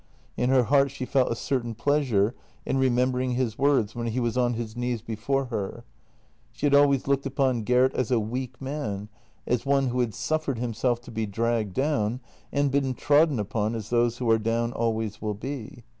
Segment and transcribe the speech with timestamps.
[0.35, 2.33] In her heart she felt a certain pleasure
[2.65, 5.83] in remembering his words when he was on his knees before her.
[6.53, 9.09] JENNY 191 She had always looked upon Gert as a weak man,
[9.45, 12.19] as one who had suffered himself to be dragged down
[12.51, 15.83] and been trodden upon as those who are down always will be.